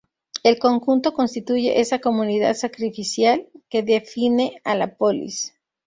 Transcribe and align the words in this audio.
El 0.41 0.57
conjunto 0.57 1.13
constituye 1.13 1.79
esa 1.79 1.99
comunidad 1.99 2.55
sacrificial 2.55 3.45
que 3.69 3.83
define 3.83 4.59
a 4.63 4.73
la 4.73 4.95
polis. 4.95 5.53